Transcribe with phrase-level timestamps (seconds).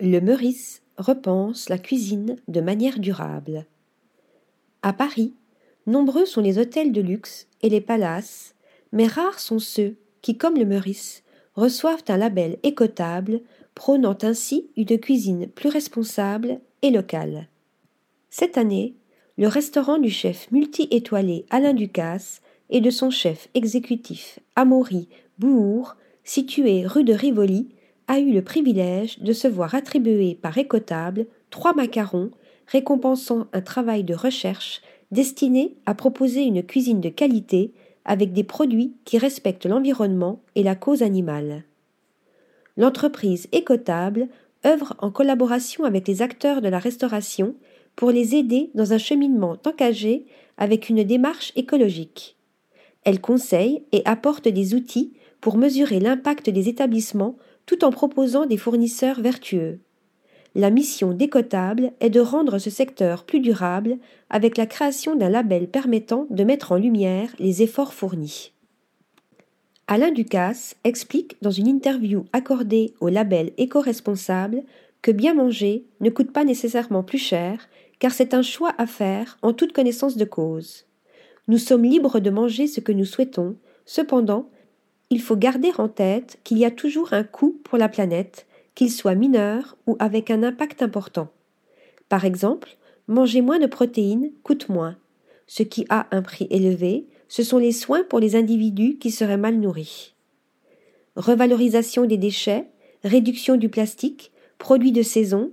[0.00, 3.66] Le Meurice repense la cuisine de manière durable.
[4.82, 5.34] À Paris,
[5.86, 8.54] nombreux sont les hôtels de luxe et les palaces,
[8.92, 11.22] mais rares sont ceux qui, comme le Meurice,
[11.54, 13.40] reçoivent un label écotable,
[13.74, 17.48] prônant ainsi une cuisine plus responsable et locale.
[18.30, 18.94] Cette année,
[19.38, 26.86] le restaurant du chef multi-étoilé Alain Ducasse et de son chef exécutif Amaury Bouhour, situé
[26.86, 27.68] rue de Rivoli,
[28.08, 32.30] a eu le privilège de se voir attribuer par Écotable trois macarons
[32.66, 37.72] récompensant un travail de recherche destiné à proposer une cuisine de qualité
[38.04, 41.64] avec des produits qui respectent l'environnement et la cause animale.
[42.76, 44.28] L'entreprise Écotable
[44.64, 47.54] œuvre en collaboration avec les acteurs de la restauration
[47.96, 50.24] pour les aider dans un cheminement engagé
[50.56, 52.36] avec une démarche écologique.
[53.04, 58.56] Elle conseille et apporte des outils pour mesurer l'impact des établissements tout en proposant des
[58.56, 59.80] fournisseurs vertueux.
[60.54, 63.96] La mission d'Écotable est de rendre ce secteur plus durable
[64.28, 68.52] avec la création d'un label permettant de mettre en lumière les efforts fournis.
[69.86, 74.62] Alain Ducasse explique dans une interview accordée au label éco-responsable
[75.00, 79.38] que bien manger ne coûte pas nécessairement plus cher, car c'est un choix à faire
[79.42, 80.86] en toute connaissance de cause.
[81.48, 84.48] Nous sommes libres de manger ce que nous souhaitons, cependant,
[85.12, 88.90] il faut garder en tête qu'il y a toujours un coût pour la planète, qu'il
[88.90, 91.28] soit mineur ou avec un impact important.
[92.08, 94.96] Par exemple, manger moins de protéines coûte moins.
[95.46, 99.36] Ce qui a un prix élevé, ce sont les soins pour les individus qui seraient
[99.36, 100.14] mal nourris.
[101.16, 102.68] Revalorisation des déchets,
[103.04, 105.50] réduction du plastique, produits de saison,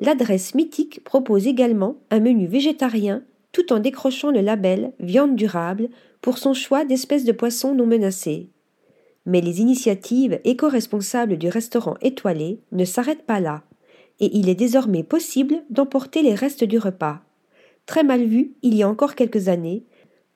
[0.00, 5.88] l'adresse mythique propose également un menu végétarien tout en décrochant le label viande durable
[6.20, 8.50] pour son choix d'espèces de poissons non menacées.
[9.26, 13.62] Mais les initiatives éco-responsables du restaurant étoilé ne s'arrêtent pas là,
[14.18, 17.20] et il est désormais possible d'emporter les restes du repas.
[17.86, 19.84] Très mal vu il y a encore quelques années,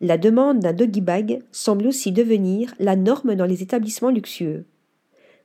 [0.01, 4.67] la demande d'un doggy bag semble aussi devenir la norme dans les établissements luxueux.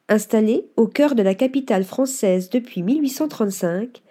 [0.09, 4.01] Installé au cœur de la capitale française depuis 1835,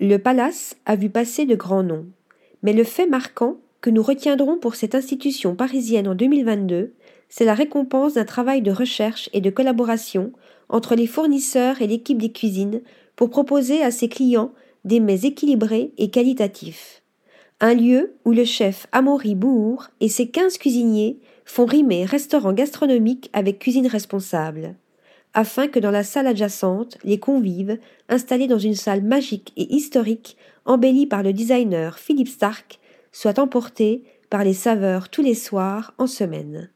[0.00, 2.06] le palace a vu passer de grands noms.
[2.62, 6.92] Mais le fait marquant que nous retiendrons pour cette institution parisienne en 2022,
[7.36, 10.30] c'est la récompense d'un travail de recherche et de collaboration
[10.68, 12.80] entre les fournisseurs et l'équipe des cuisines
[13.16, 14.52] pour proposer à ses clients
[14.84, 17.02] des mets équilibrés et qualitatifs.
[17.58, 23.30] Un lieu où le chef Amaury Bouhour et ses quinze cuisiniers font rimer restaurant gastronomique
[23.32, 24.76] avec cuisine responsable,
[25.32, 30.36] afin que dans la salle adjacente, les convives, installés dans une salle magique et historique,
[30.66, 32.78] embellie par le designer Philippe Stark,
[33.10, 36.70] soient emportés par les saveurs tous les soirs en semaine.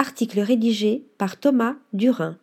[0.00, 2.38] Article rédigé par Thomas Durin.